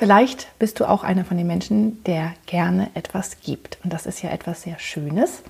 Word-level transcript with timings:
Vielleicht 0.00 0.58
bist 0.58 0.80
du 0.80 0.88
auch 0.88 1.04
einer 1.04 1.26
von 1.26 1.36
den 1.36 1.46
Menschen, 1.46 2.02
der 2.04 2.32
gerne 2.46 2.88
etwas 2.94 3.38
gibt. 3.42 3.76
Und 3.84 3.92
das 3.92 4.06
ist 4.06 4.22
ja 4.22 4.30
etwas 4.30 4.62
sehr 4.62 4.78
Schönes. 4.78 5.42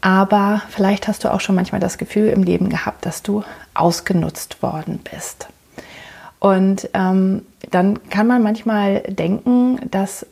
Aber 0.00 0.62
vielleicht 0.70 1.08
hast 1.08 1.24
du 1.24 1.34
auch 1.34 1.40
schon 1.40 1.56
manchmal 1.56 1.80
das 1.80 1.98
Gefühl 1.98 2.28
im 2.28 2.44
Leben 2.44 2.68
gehabt, 2.70 3.04
dass 3.04 3.24
du 3.24 3.42
ausgenutzt 3.74 4.62
worden 4.62 5.00
bist. 5.10 5.48
Und 6.38 6.88
ähm, 6.94 7.44
dann 7.72 8.08
kann 8.08 8.28
man 8.28 8.40
manchmal 8.40 9.00
denken, 9.00 9.80
dass 9.90 10.24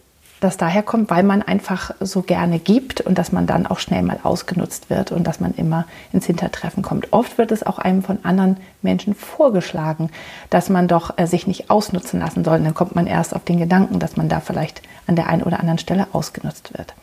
das 0.44 0.56
daher 0.56 0.82
kommt, 0.82 1.10
weil 1.10 1.22
man 1.22 1.42
einfach 1.42 1.90
so 2.00 2.22
gerne 2.22 2.58
gibt 2.58 3.00
und 3.00 3.16
dass 3.18 3.32
man 3.32 3.46
dann 3.46 3.66
auch 3.66 3.78
schnell 3.78 4.02
mal 4.02 4.20
ausgenutzt 4.22 4.90
wird 4.90 5.10
und 5.10 5.26
dass 5.26 5.40
man 5.40 5.54
immer 5.54 5.86
ins 6.12 6.26
Hintertreffen 6.26 6.82
kommt. 6.82 7.12
Oft 7.12 7.38
wird 7.38 7.50
es 7.50 7.64
auch 7.64 7.78
einem 7.78 8.02
von 8.02 8.18
anderen 8.22 8.58
Menschen 8.82 9.14
vorgeschlagen, 9.14 10.10
dass 10.50 10.68
man 10.68 10.86
doch 10.86 11.18
äh, 11.18 11.26
sich 11.26 11.46
nicht 11.46 11.70
ausnutzen 11.70 12.20
lassen 12.20 12.44
soll. 12.44 12.58
Und 12.58 12.64
dann 12.64 12.74
kommt 12.74 12.94
man 12.94 13.06
erst 13.06 13.34
auf 13.34 13.44
den 13.44 13.58
Gedanken, 13.58 13.98
dass 13.98 14.16
man 14.16 14.28
da 14.28 14.40
vielleicht 14.40 14.82
an 15.06 15.16
der 15.16 15.28
einen 15.28 15.42
oder 15.42 15.60
anderen 15.60 15.78
Stelle 15.78 16.06
ausgenutzt 16.12 16.76
wird. 16.76 16.94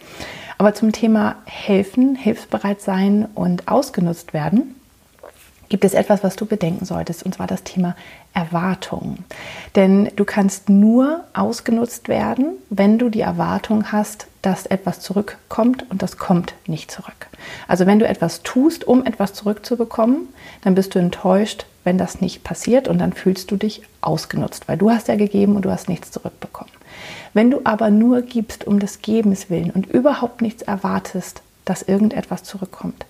Aber 0.58 0.76
zum 0.76 0.92
Thema 0.92 1.38
helfen, 1.46 2.16
hilfsbereit 2.16 2.82
sein 2.82 3.28
und 3.34 3.68
ausgenutzt 3.68 4.34
werden, 4.34 4.76
gibt 5.72 5.86
es 5.86 5.94
etwas, 5.94 6.22
was 6.22 6.36
du 6.36 6.46
bedenken 6.46 6.84
solltest, 6.84 7.24
und 7.24 7.34
zwar 7.34 7.48
das 7.48 7.64
Thema 7.64 7.96
Erwartungen. 8.34 9.24
Denn 9.78 10.12
du 10.18 10.26
kannst 10.26 10.68
nur 10.68 11.24
ausgenutzt 11.34 12.10
werden, 12.10 12.58
wenn 12.70 13.00
du 13.00 13.08
die 13.08 13.22
Erwartung 13.22 13.94
hast, 13.94 14.28
dass 14.42 14.66
etwas 14.66 15.00
zurückkommt 15.00 15.90
und 15.90 16.02
das 16.02 16.18
kommt 16.18 16.56
nicht 16.68 16.92
zurück. 16.92 17.28
Also 17.70 17.86
wenn 17.86 18.00
du 18.00 18.08
etwas 18.08 18.44
tust, 18.44 18.86
um 18.86 19.06
etwas 19.06 19.34
zurückzubekommen, 19.34 20.28
dann 20.62 20.76
bist 20.76 20.94
du 20.94 21.00
enttäuscht, 21.00 21.66
wenn 21.86 21.98
das 21.98 22.20
nicht 22.20 22.44
passiert 22.44 22.90
und 22.90 23.00
dann 23.00 23.14
fühlst 23.14 23.50
du 23.50 23.56
dich 23.56 23.82
ausgenutzt, 24.02 24.68
weil 24.68 24.78
du 24.78 24.92
hast 24.92 25.08
ja 25.08 25.16
gegeben 25.16 25.56
und 25.56 25.64
du 25.64 25.72
hast 25.72 25.88
nichts 25.88 26.12
zurückbekommen. 26.12 26.74
Wenn 27.34 27.50
du 27.50 27.62
aber 27.64 27.92
nur 27.92 28.24
gibst 28.24 28.68
um 28.68 28.80
des 28.82 29.02
Gebens 29.02 29.50
willen 29.50 29.72
und 29.72 29.86
überhaupt 29.86 30.42
nichts 30.42 30.64
erwartest, 30.64 31.42
dass 31.64 31.82
irgendetwas 31.82 32.44
zurückkommt, 32.44 33.06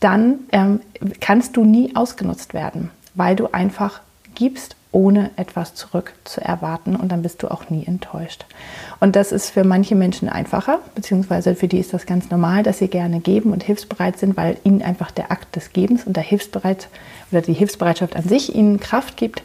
dann 0.00 0.40
ähm, 0.52 0.80
kannst 1.20 1.56
du 1.56 1.64
nie 1.64 1.94
ausgenutzt 1.96 2.54
werden, 2.54 2.90
weil 3.14 3.36
du 3.36 3.52
einfach 3.52 4.00
gibst, 4.34 4.76
ohne 4.90 5.30
etwas 5.36 5.74
zurück 5.74 6.14
zu 6.24 6.40
erwarten 6.40 6.96
und 6.96 7.12
dann 7.12 7.22
bist 7.22 7.42
du 7.42 7.50
auch 7.50 7.68
nie 7.68 7.84
enttäuscht. 7.86 8.46
Und 9.00 9.16
das 9.16 9.32
ist 9.32 9.50
für 9.50 9.64
manche 9.64 9.94
Menschen 9.94 10.28
einfacher, 10.28 10.78
beziehungsweise 10.94 11.54
für 11.54 11.68
die 11.68 11.78
ist 11.78 11.92
das 11.92 12.06
ganz 12.06 12.30
normal, 12.30 12.62
dass 12.62 12.78
sie 12.78 12.88
gerne 12.88 13.20
geben 13.20 13.52
und 13.52 13.62
hilfsbereit 13.62 14.18
sind, 14.18 14.36
weil 14.36 14.56
ihnen 14.64 14.82
einfach 14.82 15.10
der 15.10 15.30
Akt 15.30 15.56
des 15.56 15.72
Gebens 15.72 16.04
und 16.04 16.16
der 16.16 16.22
Hilfsbereit 16.22 16.88
oder 17.30 17.42
die 17.42 17.52
Hilfsbereitschaft 17.52 18.16
an 18.16 18.24
sich 18.24 18.54
ihnen 18.54 18.80
Kraft 18.80 19.16
gibt. 19.16 19.42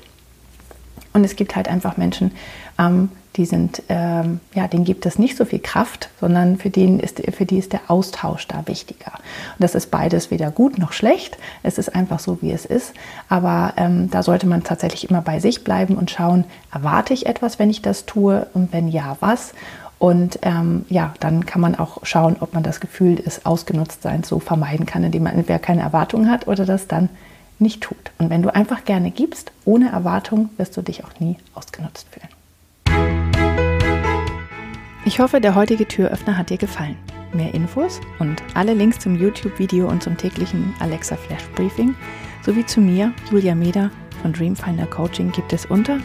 Und 1.14 1.23
es 1.23 1.36
gibt 1.36 1.56
halt 1.56 1.67
einfach 1.67 1.97
Menschen, 1.97 2.31
ähm, 2.80 3.09
die 3.36 3.45
sind, 3.45 3.81
ähm, 3.89 4.39
ja, 4.53 4.67
denen 4.67 4.83
gibt 4.83 5.06
es 5.06 5.17
nicht 5.17 5.38
so 5.38 5.45
viel 5.45 5.59
Kraft, 5.59 6.09
sondern 6.20 6.58
für, 6.58 6.70
den 6.70 7.00
ist, 7.00 7.22
für 7.36 7.45
die 7.45 7.58
ist 7.58 7.73
der 7.73 7.81
Austausch 7.88 8.48
da 8.48 8.64
wichtiger. 8.67 9.14
Und 9.14 9.60
das 9.60 9.73
ist 9.73 9.89
beides 9.89 10.30
weder 10.30 10.52
gut 10.52 10.77
noch 10.77 10.93
schlecht. 10.93 11.37
Es 11.64 11.77
ist 11.77 11.95
einfach 11.95 12.20
so, 12.20 12.39
wie 12.42 12.52
es 12.52 12.65
ist. 12.65 12.93
Aber 13.30 13.73
ähm, 13.77 14.10
da 14.11 14.21
sollte 14.21 14.45
man 14.45 14.64
tatsächlich 14.64 15.10
immer 15.10 15.21
bei 15.21 15.39
sich 15.39 15.64
bleiben 15.64 15.95
und 15.95 16.11
schauen, 16.11 16.45
erwarte 16.71 17.14
ich 17.14 17.26
etwas, 17.26 17.58
wenn 17.58 17.71
ich 17.71 17.82
das 17.82 18.05
tue? 18.05 18.48
Und 18.54 18.71
wenn 18.71 18.87
ja, 18.87 19.17
was? 19.20 19.54
Und 19.98 20.39
ähm, 20.42 20.86
ja, 20.89 21.14
dann 21.20 21.45
kann 21.45 21.61
man 21.61 21.76
auch 21.76 21.99
schauen, 22.04 22.36
ob 22.39 22.54
man 22.54 22.61
das 22.61 22.82
Gefühl 22.82 23.16
des 23.16 23.45
Ausgenutztseins 23.45 24.27
so 24.27 24.39
vermeiden 24.39 24.86
kann, 24.86 25.04
indem 25.04 25.23
man 25.23 25.33
entweder 25.33 25.60
keine 25.60 25.82
Erwartungen 25.82 26.30
hat 26.30 26.48
oder 26.48 26.66
das 26.66 26.87
dann 26.87 27.10
nicht 27.63 27.81
tut. 27.81 28.11
Und 28.19 28.29
wenn 28.29 28.43
du 28.43 28.53
einfach 28.53 28.85
gerne 28.85 29.09
gibst, 29.09 29.51
ohne 29.65 29.89
Erwartung, 29.89 30.49
wirst 30.57 30.77
du 30.77 30.83
dich 30.83 31.03
auch 31.03 31.19
nie 31.19 31.37
ausgenutzt 31.55 32.05
fühlen. 32.11 32.29
Ich 35.05 35.19
hoffe, 35.19 35.41
der 35.41 35.55
heutige 35.55 35.85
Türöffner 35.87 36.37
hat 36.37 36.49
dir 36.49 36.57
gefallen. 36.57 36.95
Mehr 37.33 37.53
Infos 37.53 37.99
und 38.19 38.41
alle 38.53 38.73
Links 38.73 38.99
zum 38.99 39.19
YouTube-Video 39.19 39.89
und 39.89 40.01
zum 40.03 40.15
täglichen 40.15 40.73
Alexa 40.79 41.17
Flash 41.17 41.43
Briefing 41.55 41.93
sowie 42.45 42.65
zu 42.65 42.79
mir, 42.79 43.11
Julia 43.31 43.55
Meder 43.55 43.91
von 44.21 44.31
Dreamfinder 44.31 44.85
Coaching 44.85 45.31
gibt 45.31 45.51
es 45.51 45.65
unter 45.65 45.99